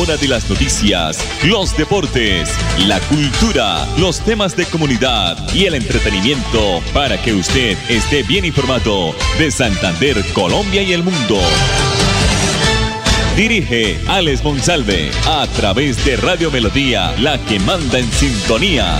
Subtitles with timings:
[0.00, 2.50] hora de las noticias, los deportes,
[2.86, 9.14] la cultura, los temas de comunidad y el entretenimiento para que usted esté bien informado
[9.38, 11.38] de Santander, Colombia y el mundo.
[13.36, 18.98] Dirige Alex Monsalve a través de Radio Melodía, la que manda en sintonía.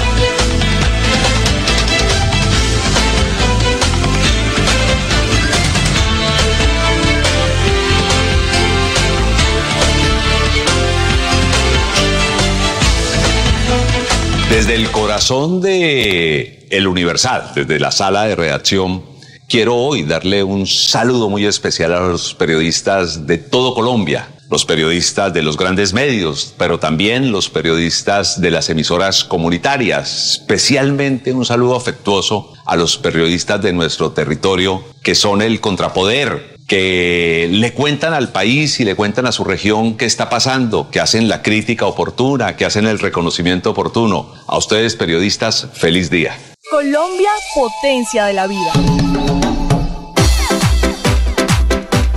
[14.51, 19.05] Desde el corazón de El Universal, desde la sala de redacción,
[19.49, 25.33] quiero hoy darle un saludo muy especial a los periodistas de todo Colombia, los periodistas
[25.33, 31.77] de los grandes medios, pero también los periodistas de las emisoras comunitarias, especialmente un saludo
[31.77, 38.29] afectuoso a los periodistas de nuestro territorio que son el contrapoder, que le cuentan al
[38.29, 42.55] país y le cuentan a su región qué está pasando, que hacen la crítica oportuna,
[42.55, 44.33] que hacen el reconocimiento oportuno.
[44.47, 46.39] A ustedes, periodistas, feliz día.
[46.71, 48.73] Colombia, potencia de la vida.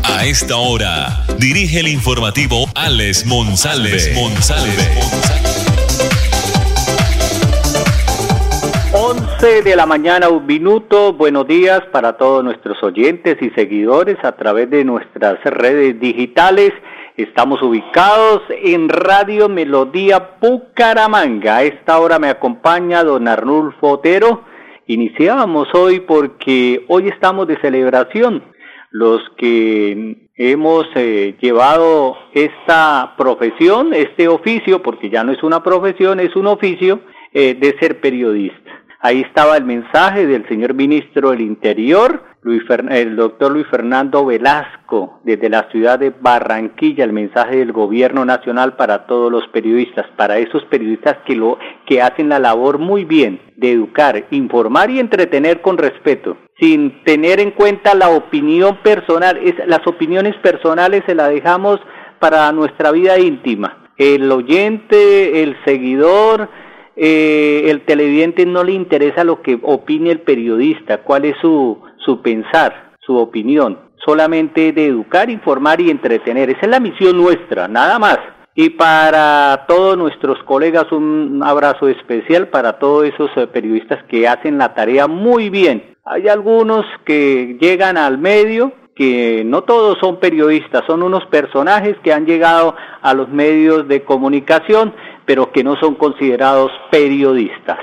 [0.03, 4.13] A esta hora, dirige el informativo Alex González.
[9.43, 11.11] 11 de la mañana, un minuto.
[11.11, 16.71] Buenos días para todos nuestros oyentes y seguidores a través de nuestras redes digitales.
[17.17, 21.57] Estamos ubicados en Radio Melodía Pucaramanga.
[21.57, 24.45] A esta hora me acompaña don Arnulfo Otero.
[24.87, 28.45] Iniciamos hoy porque hoy estamos de celebración.
[28.91, 36.21] Los que hemos eh, llevado esta profesión, este oficio, porque ya no es una profesión,
[36.21, 37.01] es un oficio
[37.33, 38.82] eh, de ser periodista.
[39.05, 42.23] Ahí estaba el mensaje del señor ministro del Interior,
[42.89, 48.77] el doctor Luis Fernando Velasco, desde la ciudad de Barranquilla, el mensaje del gobierno nacional
[48.77, 53.41] para todos los periodistas, para esos periodistas que, lo, que hacen la labor muy bien
[53.57, 59.37] de educar, informar y entretener con respeto, sin tener en cuenta la opinión personal.
[59.67, 61.81] Las opiniones personales se las dejamos
[62.19, 63.89] para nuestra vida íntima.
[63.97, 66.47] El oyente, el seguidor,
[66.95, 72.21] eh, el televidente no le interesa lo que opine el periodista, cuál es su, su
[72.21, 76.49] pensar, su opinión, solamente de educar, informar y entretener.
[76.49, 78.19] Esa es la misión nuestra, nada más.
[78.55, 84.59] Y para todos nuestros colegas un abrazo especial para todos esos eh, periodistas que hacen
[84.59, 85.95] la tarea muy bien.
[86.05, 92.13] Hay algunos que llegan al medio, que no todos son periodistas, son unos personajes que
[92.13, 94.93] han llegado a los medios de comunicación
[95.25, 97.79] pero que no son considerados periodistas.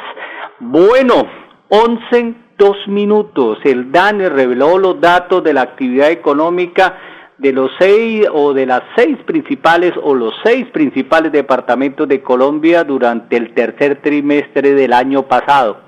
[0.59, 1.27] Bueno,
[1.69, 3.59] 11, dos minutos.
[3.65, 6.99] El DANE reveló los datos de la actividad económica
[7.39, 12.85] de los seis o de las seis principales o los seis principales departamentos de Colombia
[12.85, 15.79] durante el tercer trimestre del año pasado.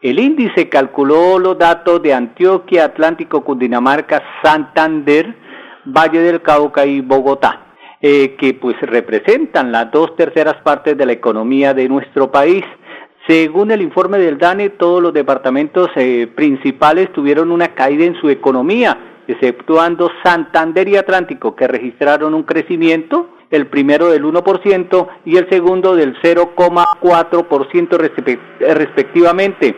[0.00, 5.34] El índice calculó los datos de Antioquia, Atlántico, Cundinamarca, Santander,
[5.84, 7.67] Valle del Cauca y Bogotá.
[8.00, 12.62] Eh, que pues representan las dos terceras partes de la economía de nuestro país.
[13.26, 18.30] Según el informe del DANE, todos los departamentos eh, principales tuvieron una caída en su
[18.30, 25.48] economía, exceptuando Santander y Atlántico, que registraron un crecimiento, el primero del 1% y el
[25.50, 27.96] segundo del 0,4%
[28.60, 29.74] respectivamente.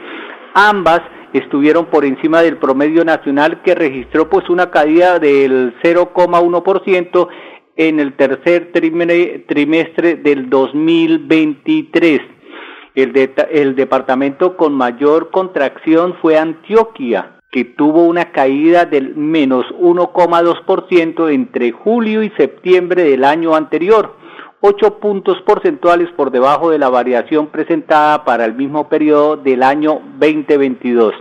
[0.52, 1.00] Ambas
[1.32, 7.28] estuvieron por encima del promedio nacional que registró pues una caída del 0,1%
[7.76, 12.20] en el tercer trimestre del 2023.
[12.94, 21.32] El, el departamento con mayor contracción fue Antioquia, que tuvo una caída del menos 1,2%
[21.32, 24.16] entre julio y septiembre del año anterior,
[24.60, 30.00] ocho puntos porcentuales por debajo de la variación presentada para el mismo periodo del año
[30.18, 31.14] 2022.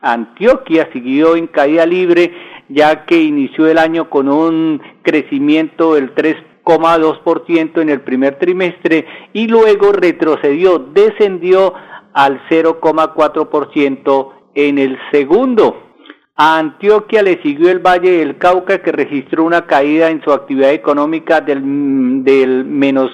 [0.00, 2.32] Antioquia siguió en caída libre
[2.68, 9.48] ya que inició el año con un crecimiento del 3,2% en el primer trimestre y
[9.48, 11.74] luego retrocedió, descendió
[12.12, 15.84] al 0,4% en el segundo.
[16.36, 20.72] A Antioquia le siguió el Valle del Cauca que registró una caída en su actividad
[20.72, 23.10] económica del, del menos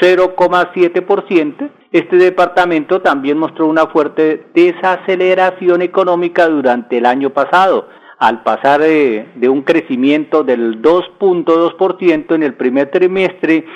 [0.00, 1.70] 0,7%.
[1.92, 7.88] Este departamento también mostró una fuerte desaceleración económica durante el año pasado
[8.18, 13.66] al pasar de, un crecimiento del 2.2% en el primer trimestre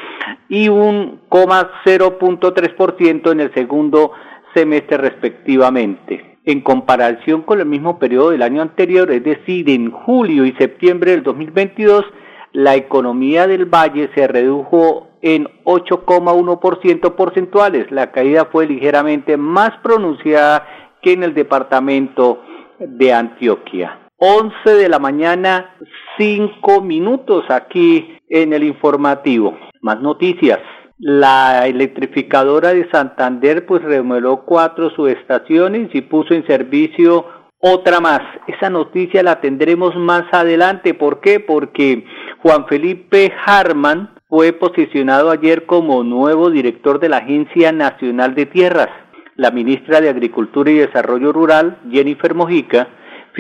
[0.49, 4.13] y un 0.3% en el segundo
[4.55, 6.39] semestre respectivamente.
[6.47, 11.11] En comparación con el mismo periodo del año anterior, es decir, en julio y septiembre
[11.11, 12.05] del 2022,
[12.53, 17.91] la economía del valle se redujo en 8,1% porcentuales.
[17.91, 20.67] La caída fue ligeramente más pronunciada
[21.03, 22.43] que en el departamento
[22.79, 24.00] de Antioquia.
[24.23, 25.77] 11 de la mañana,
[26.19, 29.59] 5 minutos aquí en el informativo.
[29.81, 30.59] Más noticias.
[30.99, 37.25] La electrificadora de Santander pues remodeló cuatro subestaciones y puso en servicio
[37.61, 38.21] otra más.
[38.47, 40.93] Esa noticia la tendremos más adelante.
[40.93, 41.41] ¿Por qué?
[41.41, 42.05] Porque
[42.43, 48.91] Juan Felipe Harman fue posicionado ayer como nuevo director de la Agencia Nacional de Tierras.
[49.37, 52.89] La ministra de Agricultura y Desarrollo Rural, Jennifer Mojica,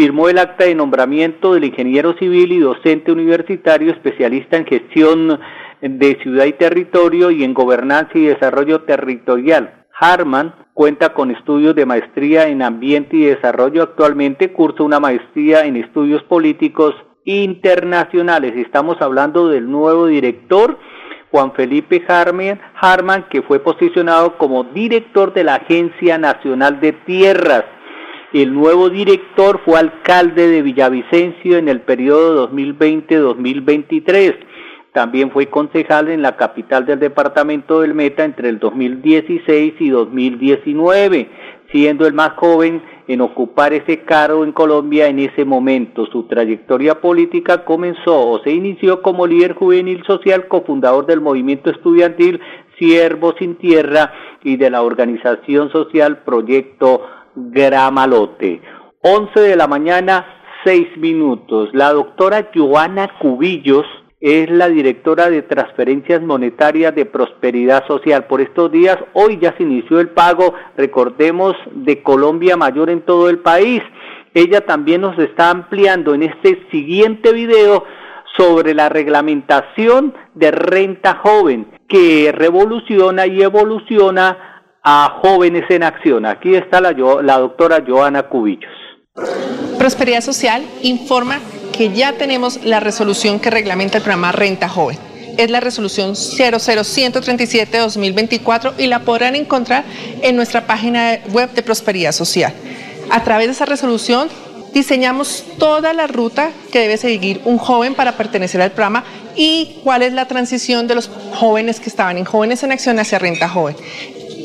[0.00, 5.38] firmó el acta de nombramiento del ingeniero civil y docente universitario especialista en gestión
[5.82, 9.84] de ciudad y territorio y en gobernanza y desarrollo territorial.
[9.92, 13.82] Harman cuenta con estudios de maestría en ambiente y desarrollo.
[13.82, 16.94] Actualmente cursa una maestría en estudios políticos
[17.26, 18.54] internacionales.
[18.56, 20.78] Estamos hablando del nuevo director,
[21.30, 27.64] Juan Felipe Harman, que fue posicionado como director de la Agencia Nacional de Tierras.
[28.32, 34.36] El nuevo director fue alcalde de Villavicencio en el periodo 2020-2023.
[34.92, 41.28] También fue concejal en la capital del departamento del Meta entre el 2016 y 2019,
[41.72, 46.06] siendo el más joven en ocupar ese cargo en Colombia en ese momento.
[46.06, 52.40] Su trayectoria política comenzó o se inició como líder juvenil social, cofundador del movimiento estudiantil
[52.78, 54.12] Siervo sin Tierra
[54.44, 57.02] y de la organización social Proyecto
[57.34, 58.60] Gramalote.
[59.02, 60.26] 11 de la mañana,
[60.64, 61.70] 6 minutos.
[61.72, 63.86] La doctora Joana Cubillos
[64.20, 68.26] es la directora de transferencias monetarias de prosperidad social.
[68.26, 73.30] Por estos días, hoy ya se inició el pago, recordemos, de Colombia Mayor en todo
[73.30, 73.82] el país.
[74.34, 77.84] Ella también nos está ampliando en este siguiente video
[78.36, 84.49] sobre la reglamentación de renta joven que revoluciona y evoluciona
[84.82, 86.24] a jóvenes en acción.
[86.26, 88.72] Aquí está la, doctora Joana Cubillos.
[89.78, 91.38] Prosperidad Social informa
[91.76, 94.98] que ya tenemos la resolución que reglamenta el programa Renta Joven.
[95.38, 99.84] Es la resolución 00137-2024 y la podrán encontrar
[100.22, 102.54] en nuestra página web de Prosperidad Social.
[103.10, 104.28] A través de esa resolución
[104.72, 109.04] diseñamos toda la ruta que debe seguir un joven para pertenecer al programa
[109.36, 113.18] y cuál es la transición de los jóvenes que estaban en Jóvenes en Acción hacia
[113.18, 113.76] Renta Joven.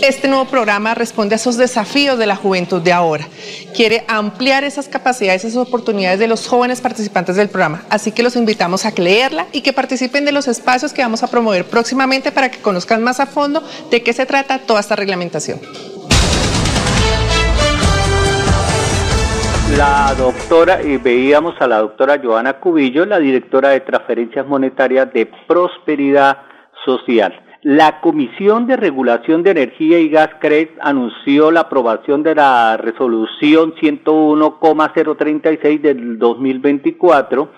[0.02, 3.28] Este nuevo programa responde a esos desafíos de la juventud de ahora.
[3.76, 7.84] Quiere ampliar esas capacidades, esas oportunidades de los jóvenes participantes del programa.
[7.90, 11.28] Así que los invitamos a leerla y que participen de los espacios que vamos a
[11.28, 15.60] promover próximamente para que conozcan más a fondo de qué se trata toda esta reglamentación.
[19.78, 25.26] La doctora, y veíamos a la doctora Joana Cubillo, la directora de transferencias monetarias de
[25.48, 26.38] Prosperidad
[26.86, 27.45] Social.
[27.68, 33.74] La Comisión de Regulación de Energía y Gas CRED anunció la aprobación de la resolución
[33.80, 37.50] 101,036 del 2024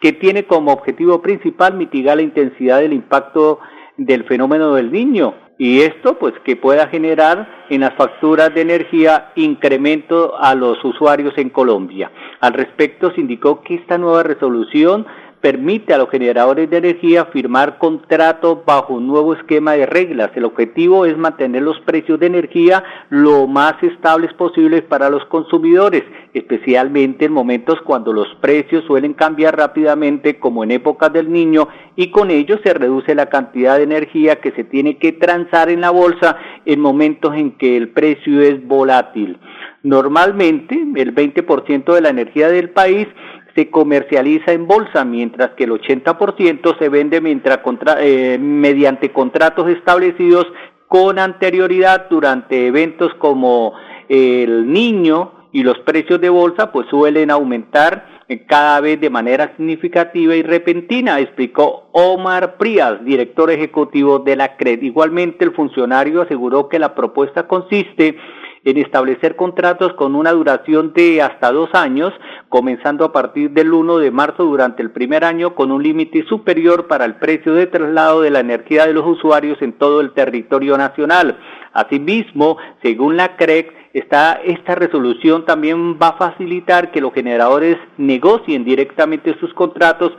[0.00, 3.58] que tiene como objetivo principal mitigar la intensidad del impacto
[3.98, 9.32] del fenómeno del niño y esto pues que pueda generar en las facturas de energía
[9.36, 12.10] incremento a los usuarios en Colombia.
[12.40, 15.04] Al respecto se indicó que esta nueva resolución
[15.42, 20.30] permite a los generadores de energía firmar contratos bajo un nuevo esquema de reglas.
[20.36, 26.04] El objetivo es mantener los precios de energía lo más estables posibles para los consumidores,
[26.32, 32.10] especialmente en momentos cuando los precios suelen cambiar rápidamente como en épocas del niño y
[32.12, 35.90] con ello se reduce la cantidad de energía que se tiene que transar en la
[35.90, 39.38] bolsa en momentos en que el precio es volátil.
[39.82, 43.08] Normalmente el 20% de la energía del país
[43.54, 47.60] se comercializa en bolsa, mientras que el 80% se vende mientras
[47.98, 50.46] eh, mediante contratos establecidos
[50.88, 53.74] con anterioridad durante eventos como
[54.08, 59.54] el niño y los precios de bolsa pues suelen aumentar eh, cada vez de manera
[59.56, 64.82] significativa y repentina, explicó Omar Prías, director ejecutivo de la CRED.
[64.82, 68.16] Igualmente el funcionario aseguró que la propuesta consiste en
[68.64, 72.12] establecer contratos con una duración de hasta dos años,
[72.48, 76.86] comenzando a partir del 1 de marzo durante el primer año con un límite superior
[76.86, 80.78] para el precio de traslado de la energía de los usuarios en todo el territorio
[80.78, 81.38] nacional.
[81.72, 88.64] Asimismo, según la CREC, esta, esta resolución también va a facilitar que los generadores negocien
[88.64, 90.12] directamente sus contratos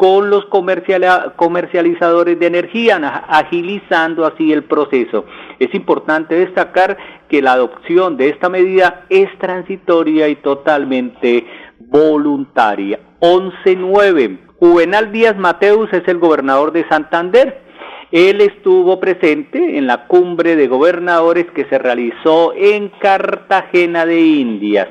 [0.00, 2.96] con los comercializadores de energía,
[3.28, 5.26] agilizando así el proceso.
[5.58, 6.96] Es importante destacar
[7.28, 11.44] que la adopción de esta medida es transitoria y totalmente
[11.80, 12.98] voluntaria.
[13.20, 14.38] 11.9.
[14.58, 17.60] Juvenal Díaz Mateus es el gobernador de Santander
[18.10, 24.88] Él estuvo presente en la cumbre de gobernadores que se realizó en Cartagena de Indias.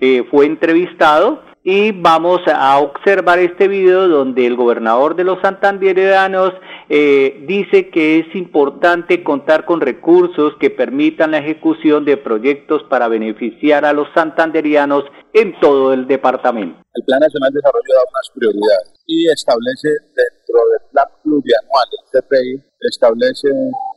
[0.00, 6.54] Eh, fue entrevistado y vamos a observar este video donde el gobernador de los santanderianos
[6.88, 13.08] eh, dice que es importante contar con recursos que permitan la ejecución de proyectos para
[13.08, 16.80] beneficiar a los santanderianos en todo el departamento.
[16.94, 22.04] El Plan Nacional de Desarrollo da unas prioridades y establece dentro del plan plurianual, el
[22.08, 23.48] CPI, establece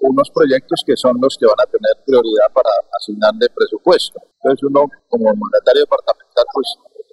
[0.02, 4.20] unos proyectos que son los que van a tener prioridad para asignarle presupuesto.
[4.44, 6.68] Entonces uno como mandatario departamental pues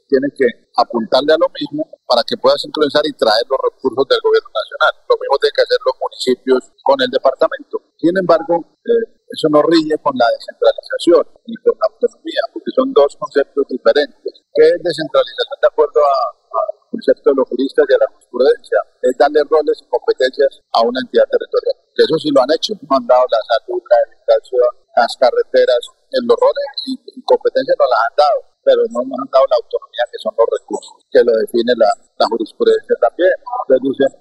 [0.09, 0.49] tiene que
[0.81, 4.93] apuntarle a lo mismo para que pueda sincronizar y traer los recursos del gobierno nacional.
[5.05, 7.77] Lo mismo tienen que hacer los municipios con el departamento.
[8.01, 12.89] Sin embargo, eh, eso no rige con la descentralización ni con la autonomía, porque son
[12.97, 14.33] dos conceptos diferentes.
[14.57, 18.79] ¿Qué es descentralización de acuerdo al concepto de los juristas y a la jurisprudencia?
[19.05, 21.77] Es darle roles y competencias a una entidad territorial.
[21.93, 22.73] Que eso sí lo han hecho.
[22.89, 28.01] Han dado la salud, la educación, las carreteras, en los roles y competencias no las
[28.01, 31.33] han dado pero no nos han dado la autonomía que son los recursos, que lo
[31.41, 31.89] define la,
[32.29, 33.33] jurisprudencia también.
[33.65, 34.13] Entonces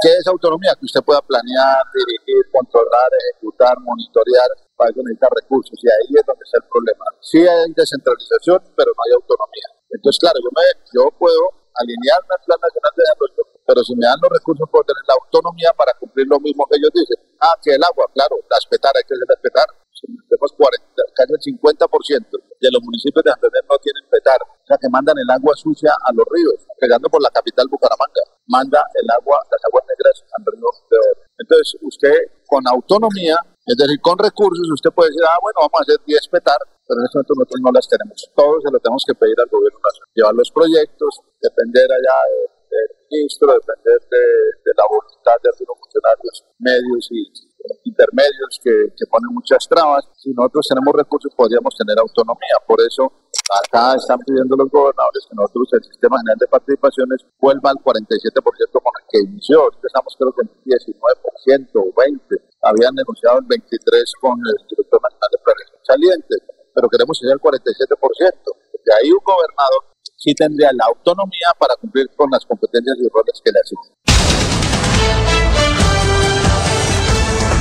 [0.00, 0.72] ¿qué es autonomía?
[0.80, 6.24] Que usted pueda planear, dirigir, controlar, ejecutar, monitorear, para eso necesita recursos y ahí es
[6.24, 7.04] donde está el problema.
[7.20, 9.68] Sí hay descentralización, pero no hay autonomía.
[9.92, 10.64] Entonces, claro, yo, me,
[10.96, 11.44] yo puedo
[11.76, 15.14] alinearme al Plan Nacional de Desarrollo, pero si me dan los recursos puedo tener la
[15.20, 17.20] autonomía para cumplir lo mismo que ellos dicen.
[17.36, 19.68] Ah, que el agua, claro, respetar, hay que respetar
[20.00, 24.76] tenemos 40, casi el 50% de los municipios de Santander no tienen petar, o sea
[24.80, 29.06] que mandan el agua sucia a los ríos, pegando por la capital Bucaramanga, manda el
[29.10, 30.98] agua, las aguas negras al río de
[31.38, 35.84] Entonces usted con autonomía, es decir, con recursos, usted puede decir, ah, bueno, vamos a
[35.88, 38.18] hacer 10 petar, pero en este momento nosotros no las tenemos.
[38.36, 39.80] Todos se lo tenemos que pedir al gobierno.
[40.12, 42.16] Llevar los proyectos, depender allá
[42.74, 44.24] del ministro, depender de,
[44.66, 47.54] de la voluntad de algunos funcionarios medios y
[47.84, 50.04] intermedios que, que, ponen muchas trabas.
[50.16, 52.56] Si nosotros tenemos recursos, podríamos tener autonomía.
[52.66, 53.08] Por eso,
[53.48, 58.44] acá están pidiendo los gobernadores que nosotros, el sistema general de participaciones, vuelva al 47%
[58.82, 59.70] con el que inició.
[59.80, 62.20] Estamos, creo que en 19% o 20%.
[62.64, 66.34] Habían negociado el 23% con el director nacional de planeación saliente,
[66.74, 67.56] pero queremos ir al 47%.
[68.84, 69.93] De ahí un gobernador
[70.24, 73.92] sí tendría la autonomía para cumplir con las competencias y roles que le asignan.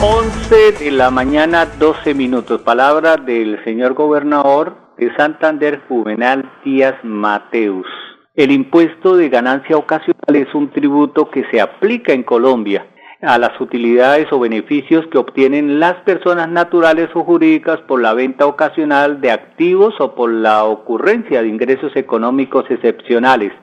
[0.02, 2.62] 11 de la mañana, 12 minutos.
[2.62, 7.88] Palabra del señor gobernador de Santander, Juvenal Díaz Mateus.
[8.36, 12.88] El impuesto de ganancia ocasional es un tributo que se aplica en Colombia
[13.24, 18.46] a las utilidades o beneficios que obtienen las personas naturales o jurídicas por la venta
[18.46, 23.54] ocasional de activos o por la ocurrencia de ingresos económicos excepcionales.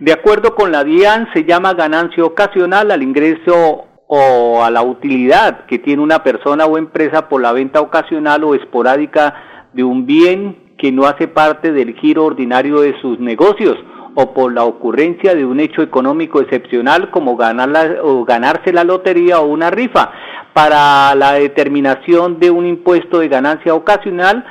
[0.00, 5.66] De acuerdo con la DIAN, se llama ganancia ocasional al ingreso o a la utilidad
[5.66, 10.74] que tiene una persona o empresa por la venta ocasional o esporádica de un bien
[10.78, 13.76] que no hace parte del giro ordinario de sus negocios
[14.18, 18.82] o por la ocurrencia de un hecho económico excepcional como ganar la, o ganarse la
[18.82, 20.10] lotería o una rifa.
[20.54, 24.44] Para la determinación de un impuesto de ganancia ocasional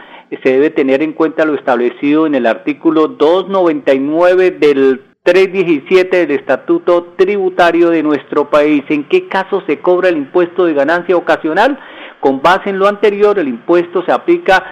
[0.43, 7.13] se debe tener en cuenta lo establecido en el artículo 299 del 317 del Estatuto
[7.17, 8.83] Tributario de nuestro país.
[8.89, 11.79] ¿En qué caso se cobra el impuesto de ganancia ocasional?
[12.19, 14.63] Con base en lo anterior, el impuesto se aplica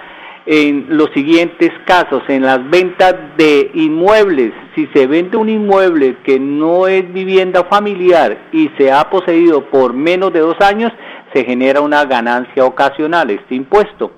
[0.46, 4.52] en los siguientes casos, en las ventas de inmuebles.
[4.74, 9.94] Si se vende un inmueble que no es vivienda familiar y se ha poseído por
[9.94, 10.92] menos de dos años,
[11.32, 14.12] se genera una ganancia ocasional, este impuesto.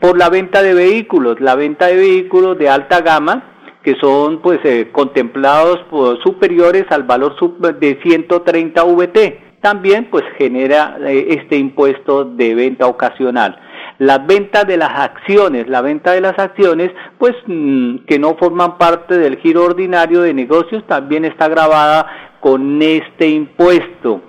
[0.00, 3.52] Por la venta de vehículos, la venta de vehículos de alta gama,
[3.82, 7.36] que son pues eh, contemplados por, superiores al valor
[7.78, 9.60] de 130 VT.
[9.60, 13.58] También pues genera eh, este impuesto de venta ocasional.
[13.98, 18.76] La venta de las acciones, la venta de las acciones, pues mm, que no forman
[18.76, 22.06] parte del giro ordinario de negocios, también está grabada
[22.40, 24.20] con este impuesto.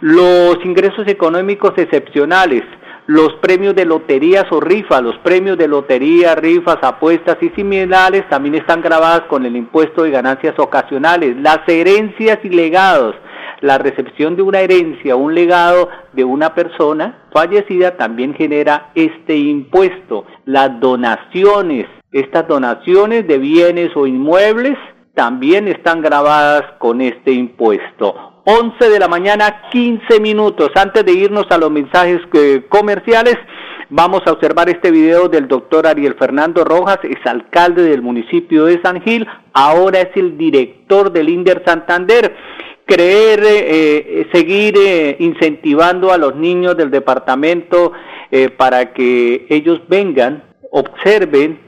[0.00, 2.62] Los ingresos económicos excepcionales,
[3.06, 8.54] los premios de loterías o rifas, los premios de lotería, rifas, apuestas y similares también
[8.54, 11.36] están grabadas con el impuesto de ganancias ocasionales.
[11.36, 13.16] Las herencias y legados,
[13.60, 20.24] la recepción de una herencia un legado de una persona fallecida también genera este impuesto.
[20.44, 24.76] Las donaciones, estas donaciones de bienes o inmuebles
[25.14, 28.42] también están grabadas con este impuesto.
[28.44, 30.70] 11 de la mañana, 15 minutos.
[30.74, 33.36] Antes de irnos a los mensajes eh, comerciales,
[33.90, 38.80] vamos a observar este video del doctor Ariel Fernando Rojas, es alcalde del municipio de
[38.82, 42.34] San Gil, ahora es el director del INDER Santander
[42.90, 44.74] creer, eh, seguir
[45.20, 47.92] incentivando a los niños del departamento
[48.56, 51.60] para que ellos vengan, observen,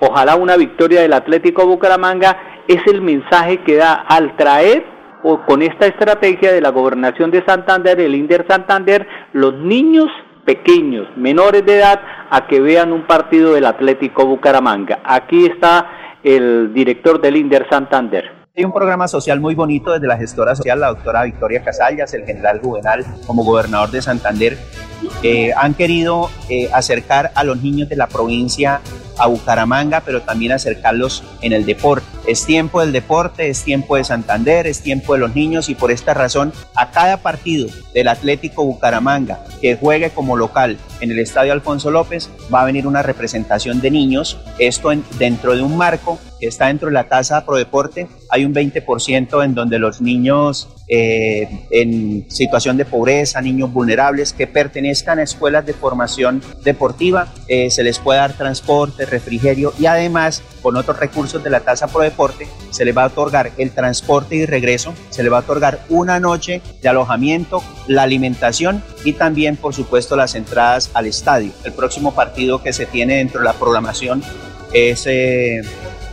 [0.00, 4.84] ojalá una victoria del Atlético Bucaramanga, es el mensaje que da al traer
[5.22, 10.10] o con esta estrategia de la gobernación de Santander, el INDER Santander, los niños
[10.44, 15.00] pequeños, menores de edad, a que vean un partido del Atlético Bucaramanga.
[15.02, 18.43] Aquí está el director del INDER Santander.
[18.56, 22.24] Hay un programa social muy bonito desde la gestora social, la doctora Victoria Casallas, el
[22.24, 24.56] general Juvenal, como gobernador de Santander.
[25.56, 28.80] Han querido eh, acercar a los niños de la provincia
[29.18, 32.06] a Bucaramanga, pero también acercarlos en el deporte.
[32.26, 35.90] Es tiempo del deporte, es tiempo de Santander, es tiempo de los niños y por
[35.90, 41.52] esta razón a cada partido del Atlético Bucaramanga que juegue como local en el Estadio
[41.52, 46.46] Alfonso López va a venir una representación de niños, esto dentro de un marco que
[46.46, 51.66] está dentro de la tasa Pro Deporte, hay un 20% en donde los niños eh,
[51.70, 57.84] en situación de pobreza, niños vulnerables que pertenezcan a escuelas de formación deportiva, eh, se
[57.84, 62.48] les puede dar transporte, refrigerio y además con otros recursos de la tasa Pro Deporte
[62.70, 66.18] se les va a otorgar el transporte y regreso, se les va a otorgar una
[66.18, 71.52] noche de alojamiento, la alimentación y también por supuesto las entradas al estadio.
[71.62, 74.24] El próximo partido que se tiene dentro de la programación
[74.72, 75.62] es eh,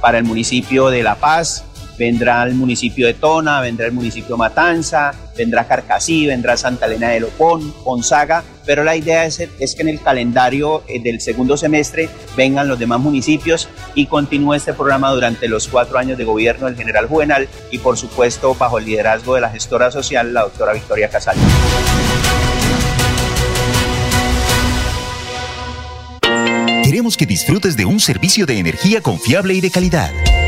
[0.01, 1.66] para el municipio de La Paz,
[2.01, 7.10] vendrá el municipio de Tona, vendrá el municipio de Matanza, vendrá Carcasí, vendrá Santa Elena
[7.10, 11.58] de Lopón, Gonzaga, pero la idea es, es, que en el calendario eh, del segundo
[11.58, 16.65] semestre vengan los demás municipios y continúe este programa durante los cuatro años de gobierno
[16.65, 20.74] del general Juvenal y por supuesto bajo el liderazgo de la gestora social, la doctora
[20.74, 21.38] Victoria Casal.
[26.84, 30.12] Queremos que disfrutes de un servicio de energía confiable y de calidad.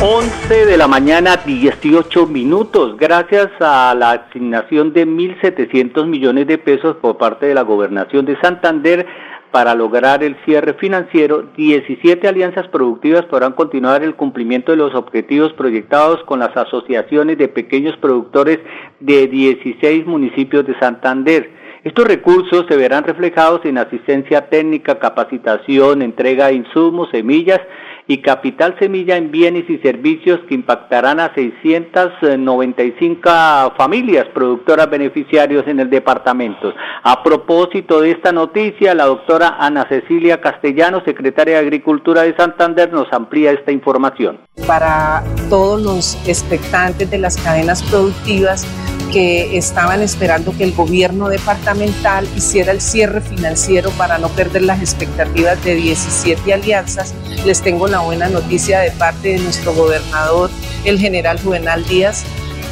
[0.00, 2.96] 11 de la mañana, 18 minutos.
[2.96, 8.40] Gracias a la asignación de 1.700 millones de pesos por parte de la gobernación de
[8.40, 9.06] Santander
[9.50, 15.52] para lograr el cierre financiero, 17 alianzas productivas podrán continuar el cumplimiento de los objetivos
[15.54, 18.60] proyectados con las asociaciones de pequeños productores
[19.00, 21.50] de 16 municipios de Santander.
[21.82, 27.60] Estos recursos se verán reflejados en asistencia técnica, capacitación, entrega de insumos, semillas,
[28.08, 33.30] y Capital Semilla en bienes y servicios que impactarán a 695
[33.76, 36.72] familias productoras beneficiarios en el departamento.
[37.02, 42.90] A propósito de esta noticia, la doctora Ana Cecilia Castellano, secretaria de Agricultura de Santander,
[42.90, 44.40] nos amplía esta información.
[44.66, 48.66] Para todos los expectantes de las cadenas productivas,
[49.10, 54.80] que estaban esperando que el gobierno departamental hiciera el cierre financiero para no perder las
[54.80, 57.14] expectativas de 17 alianzas.
[57.44, 60.50] Les tengo la buena noticia de parte de nuestro gobernador,
[60.84, 62.24] el general Juvenal Díaz,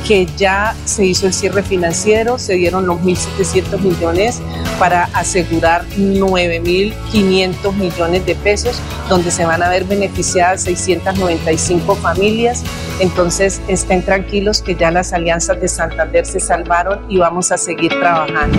[0.07, 4.41] que ya se hizo el cierre financiero, se dieron los 1.700 millones
[4.79, 12.65] para asegurar 9.500 millones de pesos, donde se van a ver beneficiadas 695 familias.
[13.01, 17.91] Entonces estén tranquilos que ya las alianzas de Santander se salvaron y vamos a seguir
[17.91, 18.59] trabajando.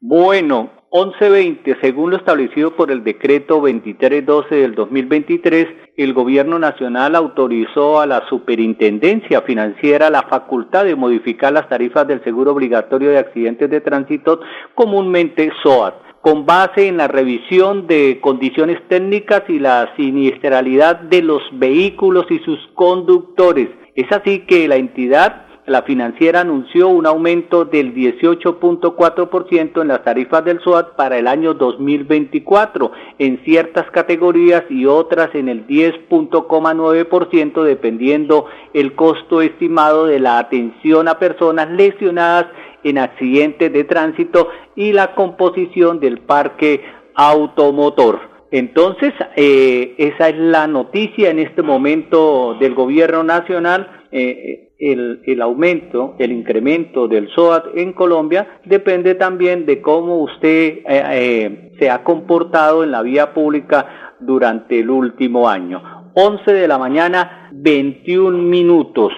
[0.00, 8.00] Bueno, 1120, según lo establecido por el decreto 2312 del 2023, el Gobierno Nacional autorizó
[8.00, 13.68] a la Superintendencia Financiera la facultad de modificar las tarifas del seguro obligatorio de accidentes
[13.68, 14.40] de tránsito,
[14.76, 21.42] comúnmente SOAT, con base en la revisión de condiciones técnicas y la siniestralidad de los
[21.54, 23.68] vehículos y sus conductores.
[23.96, 30.44] Es así que la entidad la financiera anunció un aumento del 18.4% en las tarifas
[30.44, 38.46] del SOAT para el año 2024 en ciertas categorías y otras en el 10.9% dependiendo
[38.72, 42.46] el costo estimado de la atención a personas lesionadas
[42.84, 46.82] en accidentes de tránsito y la composición del parque
[47.14, 48.20] automotor.
[48.50, 54.06] Entonces, eh, esa es la noticia en este momento del gobierno nacional.
[54.10, 60.80] Eh, el, el, aumento, el incremento del SOAT en Colombia depende también de cómo usted
[60.88, 66.10] eh, se ha comportado en la vía pública durante el último año.
[66.14, 69.12] 11 de la mañana, 21 minutos.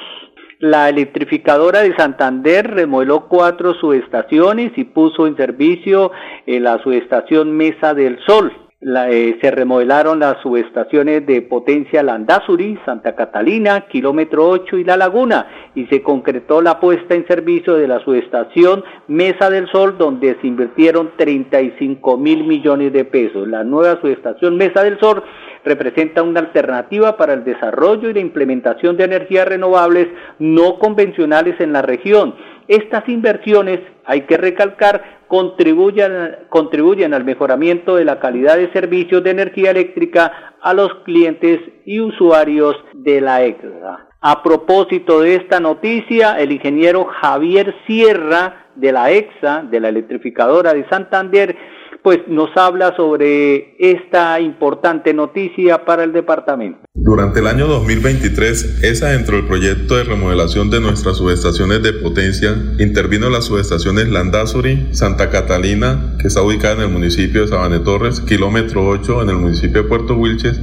[0.59, 6.13] La electrificadora de Santander remodeló cuatro subestaciones y puso en servicio
[6.47, 8.53] eh, la subestación Mesa del Sol.
[8.83, 14.97] La, eh, se remodelaron las subestaciones de potencia Landazuri, Santa Catalina, Kilómetro 8 y La
[14.97, 20.35] Laguna y se concretó la puesta en servicio de la subestación Mesa del Sol donde
[20.41, 23.47] se invirtieron 35 mil millones de pesos.
[23.47, 25.23] La nueva subestación Mesa del Sol
[25.63, 31.75] representa una alternativa para el desarrollo y la implementación de energías renovables no convencionales en
[31.75, 32.35] la región.
[32.67, 39.31] Estas inversiones, hay que recalcar, contribuyen, contribuyen al mejoramiento de la calidad de servicios de
[39.31, 44.09] energía eléctrica a los clientes y usuarios de la EXA.
[44.21, 50.75] A propósito de esta noticia, el ingeniero Javier Sierra de la EXA, de la electrificadora
[50.75, 51.57] de Santander,
[52.03, 56.79] pues nos habla sobre esta importante noticia para el departamento.
[56.95, 62.55] Durante el año 2023, ESA dentro del proyecto de remodelación de nuestras subestaciones de potencia
[62.79, 68.21] intervino las subestaciones Landazuri, Santa Catalina, que está ubicada en el municipio de Sabane Torres,
[68.21, 70.61] kilómetro 8 en el municipio de Puerto Wilches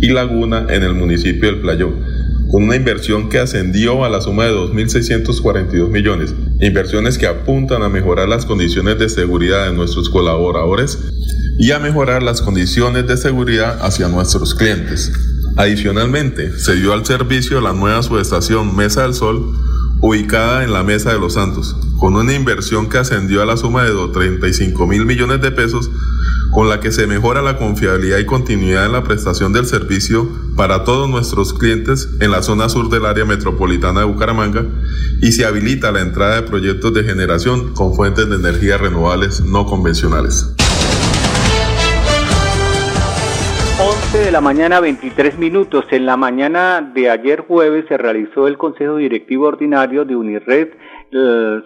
[0.00, 2.17] y Laguna en el municipio del Playón
[2.50, 7.88] con una inversión que ascendió a la suma de 2.642 millones, inversiones que apuntan a
[7.88, 10.98] mejorar las condiciones de seguridad de nuestros colaboradores
[11.58, 15.12] y a mejorar las condiciones de seguridad hacia nuestros clientes.
[15.56, 19.52] Adicionalmente, se dio al servicio la nueva subestación Mesa del Sol,
[20.00, 23.82] ubicada en la Mesa de los Santos, con una inversión que ascendió a la suma
[23.82, 25.90] de 35 mil millones de pesos
[26.52, 30.28] con la que se mejora la confiabilidad y continuidad en la prestación del servicio
[30.58, 34.64] para todos nuestros clientes en la zona sur del área metropolitana de Bucaramanga
[35.22, 39.66] y se habilita la entrada de proyectos de generación con fuentes de energía renovables no
[39.66, 40.56] convencionales.
[43.80, 45.84] 11 de la mañana 23 minutos.
[45.92, 50.70] En la mañana de ayer jueves se realizó el Consejo Directivo Ordinario de Unired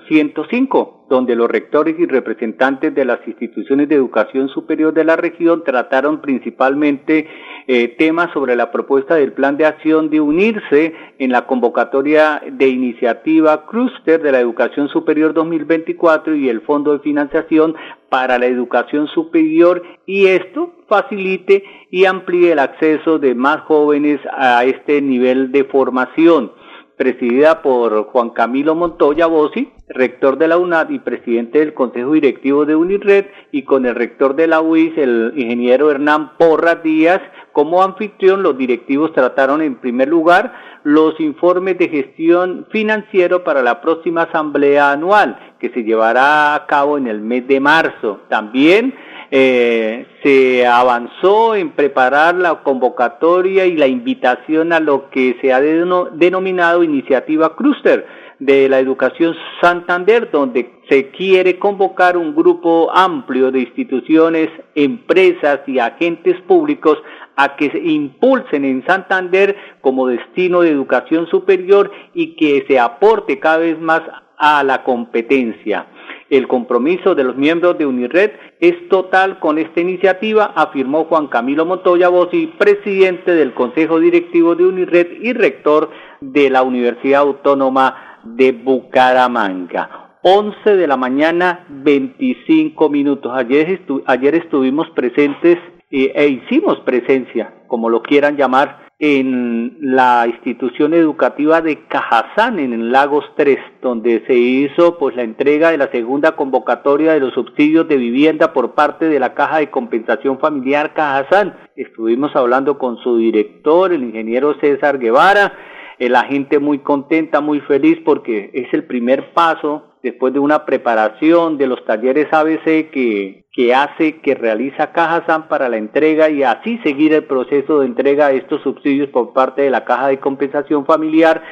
[0.09, 5.63] 105 donde los rectores y representantes de las instituciones de educación superior de la región
[5.63, 7.29] trataron principalmente
[7.67, 12.67] eh, temas sobre la propuesta del plan de acción de unirse en la convocatoria de
[12.67, 17.75] iniciativa Cluster de la Educación Superior 2024 y el Fondo de Financiación
[18.09, 24.65] para la Educación Superior y esto facilite y amplíe el acceso de más jóvenes a
[24.65, 26.53] este nivel de formación
[26.97, 32.65] presidida por Juan Camilo Montoya Bossi, rector de la UNAD y presidente del Consejo Directivo
[32.65, 37.21] de UNIRED, y con el rector de la UIS, el ingeniero Hernán Porras Díaz.
[37.53, 40.53] Como anfitrión, los directivos trataron en primer lugar
[40.85, 46.99] los informes de gestión financiero para la próxima asamblea anual, que se llevará a cabo
[46.99, 48.21] en el mes de marzo.
[48.29, 48.95] También
[49.31, 55.61] eh, se avanzó en preparar la convocatoria y la invitación a lo que se ha
[55.61, 58.07] denominado iniciativa Cluster
[58.39, 65.79] de la educación Santander, donde se quiere convocar un grupo amplio de instituciones, empresas y
[65.79, 66.99] agentes públicos
[67.37, 73.39] a que se impulsen en Santander como destino de educación superior y que se aporte
[73.39, 74.03] cada vez más
[74.37, 75.87] a la competencia.
[76.33, 81.67] El compromiso de los miembros de UNIRED es total con esta iniciativa, afirmó Juan Camilo
[81.67, 85.91] Montoya Bossi, presidente del Consejo Directivo de UNIRED y rector
[86.23, 90.17] de la Universidad Autónoma de Bucaramanga.
[90.23, 93.31] 11 de la mañana, 25 minutos.
[93.37, 95.59] Ayer, estuvimos presentes
[95.91, 102.93] eh, e hicimos presencia, como lo quieran llamar, en la institución educativa de Cajazán, en
[102.93, 107.89] Lagos 3, donde se hizo pues la entrega de la segunda convocatoria de los subsidios
[107.89, 111.57] de vivienda por parte de la Caja de Compensación Familiar Cajazán.
[111.75, 115.53] Estuvimos hablando con su director, el ingeniero César Guevara,
[115.99, 121.59] la gente muy contenta, muy feliz porque es el primer paso después de una preparación
[121.59, 126.43] de los talleres ABC que, que hace, que realiza Caja SAN para la entrega y
[126.43, 130.21] así seguir el proceso de entrega de estos subsidios por parte de la Caja de
[130.21, 131.43] Compensación Familiar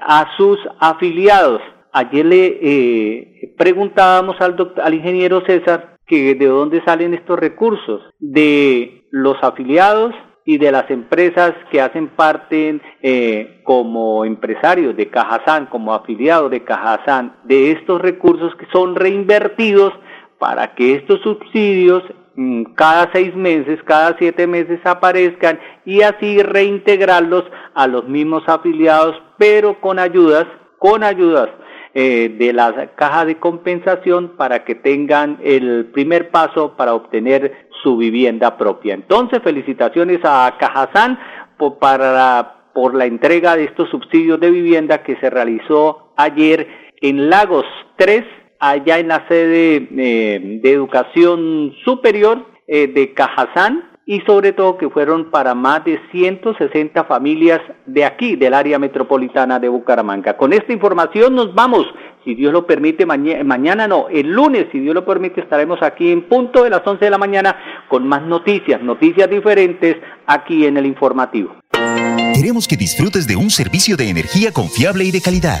[0.00, 1.60] a sus afiliados.
[1.92, 9.04] Ayer le eh, preguntábamos al, al ingeniero César que de dónde salen estos recursos, de
[9.10, 10.14] los afiliados
[10.50, 16.64] y de las empresas que hacen parte eh, como empresarios de Cajazán, como afiliados de
[16.64, 19.92] Cajazán, de estos recursos que son reinvertidos
[20.40, 22.02] para que estos subsidios
[22.34, 29.22] mm, cada seis meses, cada siete meses aparezcan y así reintegrarlos a los mismos afiliados,
[29.38, 30.46] pero con ayudas,
[30.78, 31.48] con ayudas
[31.94, 37.96] eh, de la caja de compensación para que tengan el primer paso para obtener su
[37.96, 38.94] vivienda propia.
[38.94, 41.18] Entonces, felicitaciones a Cajazán
[41.58, 46.68] por, para, por la entrega de estos subsidios de vivienda que se realizó ayer
[47.00, 48.22] en Lagos 3,
[48.60, 54.90] allá en la sede eh, de educación superior eh, de Cajazán y sobre todo que
[54.90, 60.36] fueron para más de 160 familias de aquí, del área metropolitana de Bucaramanga.
[60.36, 61.86] Con esta información nos vamos,
[62.24, 66.22] si Dios lo permite, mañana no, el lunes, si Dios lo permite, estaremos aquí en
[66.22, 67.56] punto de las 11 de la mañana
[67.88, 69.94] con más noticias, noticias diferentes
[70.26, 71.54] aquí en el informativo.
[72.34, 75.60] Queremos que disfrutes de un servicio de energía confiable y de calidad.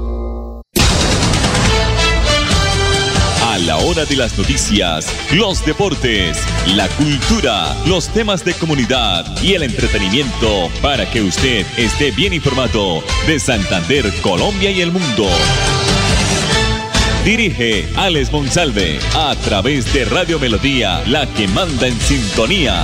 [3.71, 6.37] La hora de las noticias, los deportes,
[6.75, 13.01] la cultura, los temas de comunidad y el entretenimiento para que usted esté bien informado
[13.27, 15.25] de Santander, Colombia y el mundo.
[17.23, 22.83] Dirige Alex Monsalve a través de Radio Melodía, la que manda en sintonía.